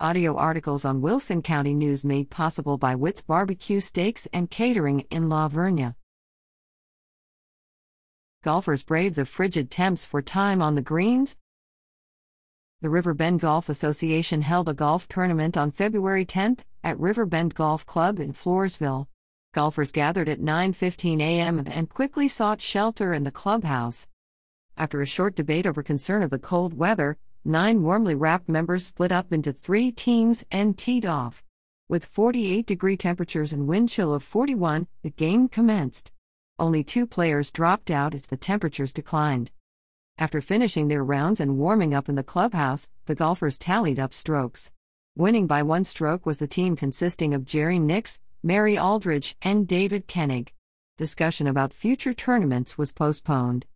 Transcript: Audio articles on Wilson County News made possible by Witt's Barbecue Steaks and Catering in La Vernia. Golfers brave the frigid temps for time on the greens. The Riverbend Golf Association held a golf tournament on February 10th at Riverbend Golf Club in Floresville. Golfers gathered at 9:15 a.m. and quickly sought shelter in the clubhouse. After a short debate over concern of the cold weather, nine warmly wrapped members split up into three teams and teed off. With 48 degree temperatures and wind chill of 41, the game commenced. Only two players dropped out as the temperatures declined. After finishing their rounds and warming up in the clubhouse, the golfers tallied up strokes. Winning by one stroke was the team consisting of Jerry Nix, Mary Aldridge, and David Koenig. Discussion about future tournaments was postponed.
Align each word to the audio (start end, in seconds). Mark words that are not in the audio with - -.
Audio 0.00 0.36
articles 0.36 0.84
on 0.84 1.02
Wilson 1.02 1.40
County 1.40 1.72
News 1.72 2.04
made 2.04 2.28
possible 2.28 2.76
by 2.76 2.96
Witt's 2.96 3.20
Barbecue 3.20 3.78
Steaks 3.78 4.26
and 4.32 4.50
Catering 4.50 5.06
in 5.08 5.28
La 5.28 5.48
Vernia. 5.48 5.94
Golfers 8.42 8.82
brave 8.82 9.14
the 9.14 9.24
frigid 9.24 9.70
temps 9.70 10.04
for 10.04 10.20
time 10.20 10.60
on 10.60 10.74
the 10.74 10.82
greens. 10.82 11.36
The 12.80 12.90
Riverbend 12.90 13.38
Golf 13.38 13.68
Association 13.68 14.42
held 14.42 14.68
a 14.68 14.74
golf 14.74 15.06
tournament 15.06 15.56
on 15.56 15.70
February 15.70 16.26
10th 16.26 16.62
at 16.82 16.98
Riverbend 16.98 17.54
Golf 17.54 17.86
Club 17.86 18.18
in 18.18 18.32
Floresville. 18.32 19.06
Golfers 19.52 19.92
gathered 19.92 20.28
at 20.28 20.40
9:15 20.40 21.20
a.m. 21.20 21.62
and 21.68 21.88
quickly 21.88 22.26
sought 22.26 22.60
shelter 22.60 23.14
in 23.14 23.22
the 23.22 23.30
clubhouse. 23.30 24.08
After 24.76 25.00
a 25.00 25.06
short 25.06 25.36
debate 25.36 25.66
over 25.66 25.84
concern 25.84 26.24
of 26.24 26.30
the 26.30 26.40
cold 26.40 26.74
weather, 26.74 27.16
nine 27.44 27.82
warmly 27.82 28.14
wrapped 28.14 28.48
members 28.48 28.86
split 28.86 29.12
up 29.12 29.32
into 29.32 29.52
three 29.52 29.92
teams 29.92 30.44
and 30.50 30.78
teed 30.78 31.04
off. 31.04 31.44
With 31.88 32.04
48 32.04 32.66
degree 32.66 32.96
temperatures 32.96 33.52
and 33.52 33.66
wind 33.66 33.90
chill 33.90 34.14
of 34.14 34.22
41, 34.22 34.86
the 35.02 35.10
game 35.10 35.48
commenced. 35.48 36.12
Only 36.58 36.82
two 36.82 37.06
players 37.06 37.50
dropped 37.50 37.90
out 37.90 38.14
as 38.14 38.22
the 38.22 38.36
temperatures 38.36 38.92
declined. 38.92 39.50
After 40.16 40.40
finishing 40.40 40.88
their 40.88 41.04
rounds 41.04 41.40
and 41.40 41.58
warming 41.58 41.92
up 41.92 42.08
in 42.08 42.14
the 42.14 42.22
clubhouse, 42.22 42.88
the 43.06 43.14
golfers 43.14 43.58
tallied 43.58 43.98
up 43.98 44.14
strokes. 44.14 44.70
Winning 45.16 45.46
by 45.46 45.62
one 45.62 45.84
stroke 45.84 46.24
was 46.24 46.38
the 46.38 46.46
team 46.46 46.76
consisting 46.76 47.34
of 47.34 47.44
Jerry 47.44 47.78
Nix, 47.78 48.20
Mary 48.42 48.78
Aldridge, 48.78 49.36
and 49.42 49.66
David 49.66 50.08
Koenig. 50.08 50.52
Discussion 50.96 51.46
about 51.46 51.72
future 51.72 52.12
tournaments 52.12 52.78
was 52.78 52.92
postponed. 52.92 53.66